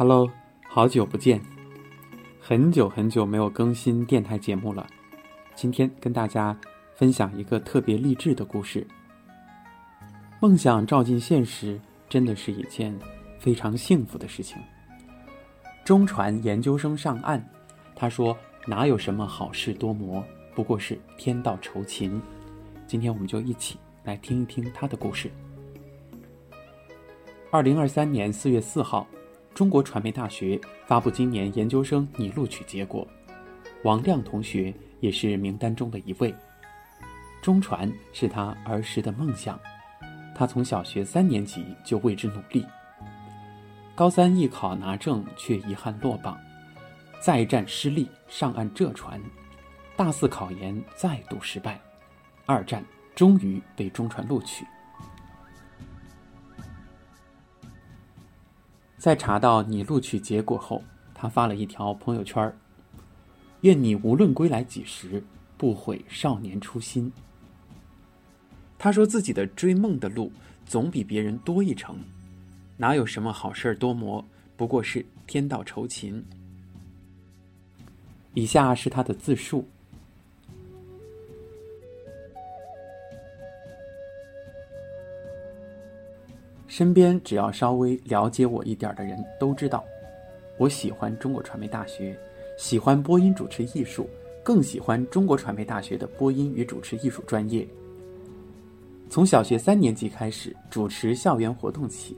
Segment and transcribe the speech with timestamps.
[0.00, 0.26] Hello，
[0.66, 1.38] 好久不见，
[2.40, 4.86] 很久很久没有更新电台节目了。
[5.54, 6.58] 今天跟大家
[6.94, 8.86] 分享一个特别励志的故事。
[10.40, 11.78] 梦想照进现实，
[12.08, 12.98] 真的是一件
[13.38, 14.56] 非常幸福的事情。
[15.84, 17.44] 中传研究生上岸，
[17.94, 18.34] 他说
[18.66, 20.24] ：“哪有什么好事多磨，
[20.54, 22.18] 不过是天道酬勤。”
[22.88, 25.30] 今天我们就一起来听一听他的故事。
[27.50, 29.06] 二零二三年四月四号，
[29.54, 33.06] 中国传媒大学发布今年研究生拟录取结果，
[33.84, 36.34] 王亮同学也是名单中的一位。
[37.42, 39.58] 中传是他儿时的梦想，
[40.34, 42.64] 他从小学三年级就为之努力。
[43.94, 46.38] 高三艺考拿证却遗憾落榜，
[47.20, 49.20] 再战失利上岸浙传，
[49.94, 51.78] 大四考研再度失败，
[52.46, 52.82] 二战
[53.14, 54.64] 终于被中传录取。
[59.00, 60.84] 在查到你录取结果后，
[61.14, 62.54] 他发了一条朋友圈
[63.62, 65.24] 愿你无论归来几时，
[65.56, 67.10] 不悔少年初心。”
[68.78, 70.30] 他说自己的追梦的路
[70.66, 71.96] 总比别人多一程，
[72.76, 74.22] 哪有什么好事多磨，
[74.54, 76.22] 不过是天道酬勤。
[78.34, 79.66] 以下是他的自述。
[86.70, 89.84] 身边只要稍微了解我一点的人都知道，
[90.56, 92.16] 我喜欢中国传媒大学，
[92.56, 94.08] 喜欢播音主持艺术，
[94.44, 97.66] 更喜欢中国传媒大学的播音与主持艺术专业。
[99.08, 102.16] 从小学三年级开始主持校园活动起，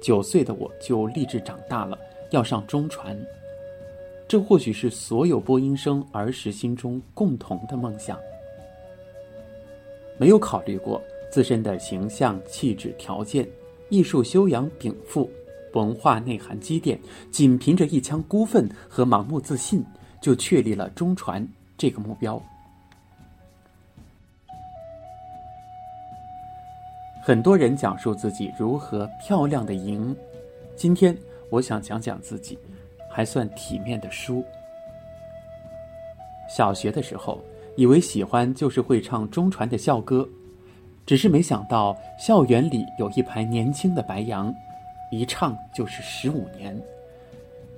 [0.00, 1.96] 九岁的我就立志长大了
[2.32, 3.16] 要上中传。
[4.26, 8.18] 这或许是所有播音生儿时心中共同的梦想。
[10.18, 13.48] 没有考虑过自身的形象、气质、条件。
[13.92, 15.30] 艺术修养禀赋，
[15.74, 16.98] 文化内涵积淀，
[17.30, 19.84] 仅凭着一腔孤愤和盲目自信，
[20.18, 22.42] 就确立了中传这个目标。
[27.22, 30.16] 很多人讲述自己如何漂亮的赢，
[30.74, 31.14] 今天
[31.50, 32.58] 我想讲讲自己
[33.10, 34.42] 还算体面的输。
[36.48, 37.44] 小学的时候，
[37.76, 40.26] 以为喜欢就是会唱中传的校歌。
[41.04, 44.54] 只是没想到，校园里有一排年轻的白杨，
[45.10, 46.80] 一唱就是十五年。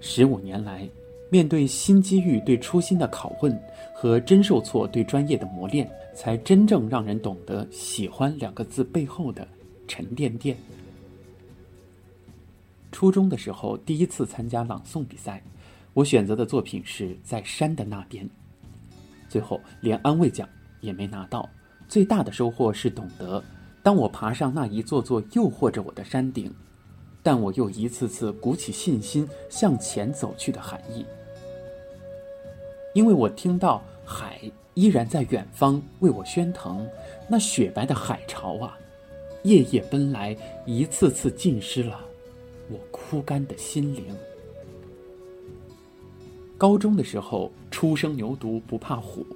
[0.00, 0.88] 十五年来，
[1.28, 3.60] 面对新机遇对初心的拷问
[3.94, 9.46] 和真受挫对专业的磨练，才真正让人懂得“喜欢”两个字背后的
[9.86, 10.56] 沉甸甸。
[12.90, 15.42] 初中的时候，第一次参加朗诵比赛，
[15.92, 18.28] 我选择的作品是在山的那边，
[19.28, 20.48] 最后连安慰奖
[20.80, 21.48] 也没拿到。
[21.90, 23.42] 最大的收获是懂得，
[23.82, 26.48] 当我爬上那一座座诱惑着我的山顶，
[27.20, 31.04] 但我又一次次鼓起信心向前走去的含义。
[32.94, 34.40] 因为我听到海
[34.74, 36.88] 依然在远方为我喧腾，
[37.28, 38.78] 那雪白的海潮啊，
[39.42, 40.36] 夜夜奔来，
[40.66, 41.98] 一次次浸湿了
[42.68, 44.14] 我枯干的心灵。
[46.56, 49.26] 高中的时候，初生牛犊不怕虎。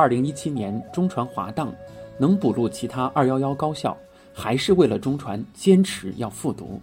[0.00, 1.70] 二零一七年中传滑档，
[2.16, 3.94] 能补录其他二幺幺高校，
[4.32, 6.80] 还是为了中传坚持要复读。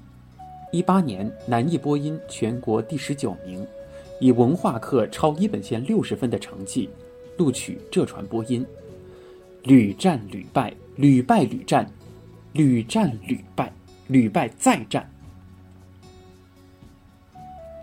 [0.72, 3.66] 一八年南艺播音全国第十九名，
[4.19, 6.91] 以文化课超一本线六十分的成绩，
[7.39, 8.63] 录取浙传播音。
[9.63, 11.89] 屡战屡败，屡败屡战，
[12.53, 13.73] 屡战屡败，
[14.06, 15.09] 屡败再战。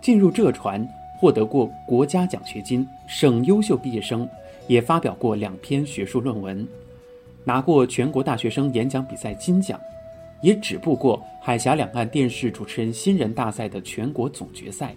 [0.01, 0.87] 进入浙传，
[1.17, 4.27] 获得过国家奖学金、省优秀毕业生。
[4.67, 6.67] 也发表过两篇学术论文，
[7.43, 9.79] 拿过全国大学生演讲比赛金奖，
[10.41, 14.95] 也止步过海峡两岸电视主持人新人大赛的全国总决赛。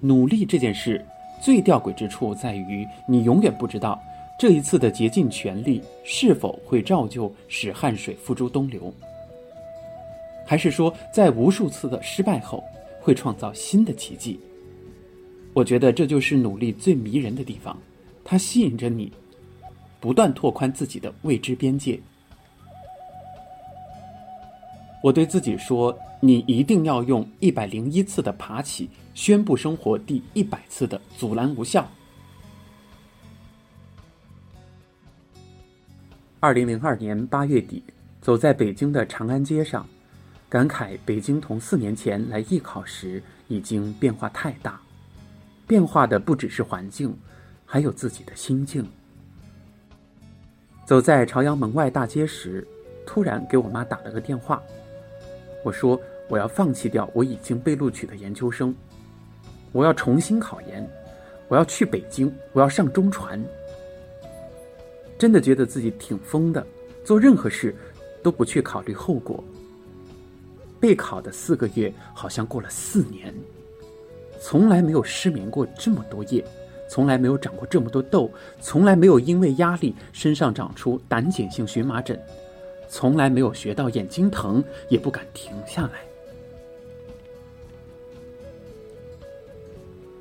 [0.00, 1.00] 努力这件事
[1.40, 4.02] 最吊诡之处在于，你永远不知道
[4.36, 8.92] 这一次的竭尽全力是否会照旧使汗水付诸东流，
[10.44, 12.64] 还是说在无数次的失败后
[13.00, 14.40] 会创造新的奇迹。
[15.56, 17.74] 我觉得这就是努力最迷人的地方。
[18.22, 19.10] 它吸引着你，
[19.98, 21.98] 不断拓宽自己的未知边界。
[25.02, 31.88] 我对自己说：“你一定要用一百零一次的爬起，宣布生活第一百次的阻拦无效。”
[36.38, 37.82] 二零零二年八月底，
[38.20, 39.88] 走在北京的长安街上，
[40.50, 44.78] 感慨北京同四年前来艺考时已经变化太大，
[45.66, 47.16] 变化的不只是环境。
[47.68, 48.88] 还有自己的心境。
[50.86, 52.64] 走在朝阳门外大街时，
[53.04, 54.62] 突然给我妈打了个电话。
[55.64, 58.72] 我说我要放弃掉我已经被录取的研究生，
[59.72, 60.88] 我要重新考研，
[61.48, 63.44] 我要去北京，我要上中传。
[65.18, 66.64] 真的觉得自己挺疯的，
[67.04, 67.74] 做任何事
[68.22, 69.42] 都不去考虑后果。
[70.78, 73.34] 备考的四个月好像过了四年，
[74.40, 76.44] 从来没有失眠过这么多夜，
[76.88, 78.30] 从来没有长过这么多痘，
[78.60, 82.20] 从来没有因为压力身上长出胆碱性荨麻疹，
[82.88, 86.00] 从来没有学到眼睛疼也不敢停下来。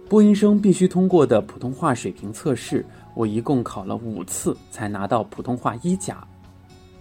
[0.07, 2.85] 播音生必须通过的普通话水平测试，
[3.15, 6.25] 我一共考了五次才拿到普通话一甲。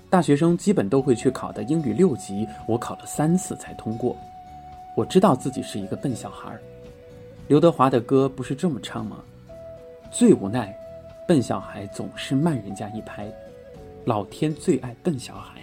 [0.08, 4.16] 大学生基本都会去考的英语六级，我考了三次才通过。
[4.96, 6.60] 我知道自己是一个笨小孩儿。
[7.46, 9.18] 刘德华的歌不是这么唱吗？
[10.10, 10.74] 最无奈，
[11.28, 13.30] 笨小孩总是慢人家一拍。
[14.06, 15.60] 老天最爱笨小孩。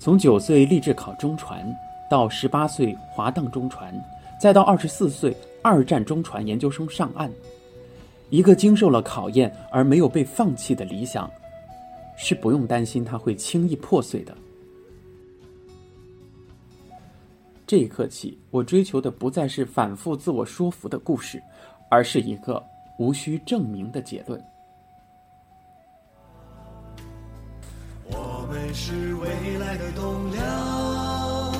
[0.00, 1.64] 从九岁立志考中传，
[2.10, 3.94] 到十八岁滑档中传，
[4.40, 7.30] 再到二十四岁二战中传研究生上岸，
[8.30, 11.30] 一个经受了考验而没有被放弃的理想。
[12.16, 14.34] 是不用担心它会轻易破碎的。
[17.66, 21.42] 这一刻起，我追求的不再是反复自我说服的故事，
[21.90, 22.64] 而是一个
[22.96, 24.40] 无需证明的结论。
[28.08, 31.52] 我们是未来的栋梁，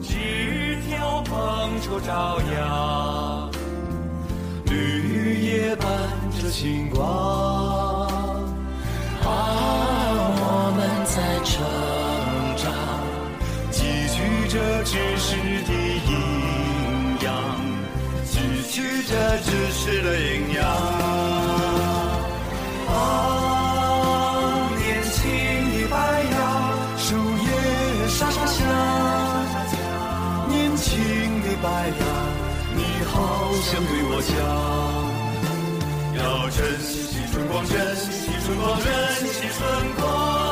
[0.00, 3.50] 枝条捧出朝阳，
[4.66, 5.86] 绿叶伴
[6.40, 8.08] 着星光。
[9.22, 9.28] 啊
[10.42, 11.60] 我们在成
[12.56, 12.72] 长，
[14.50, 15.30] 汲取着知识
[15.62, 15.70] 的
[16.10, 16.10] 营
[17.22, 17.30] 养，
[18.26, 18.34] 汲
[18.68, 19.14] 取着
[19.44, 20.58] 知识的营养。
[22.88, 22.92] 啊，
[24.76, 25.20] 年轻
[25.70, 25.94] 的白
[26.32, 26.34] 杨，
[26.98, 27.46] 树叶
[28.08, 28.58] 沙沙响。
[30.48, 30.98] 年轻
[31.42, 32.02] 的白杨，
[32.74, 33.14] 你好
[33.62, 34.34] 想对我讲，
[36.18, 36.90] 要珍惜
[37.30, 38.02] 春光，珍惜。
[38.44, 38.88] 春光，珍
[39.28, 39.60] 惜春
[39.94, 40.49] 光。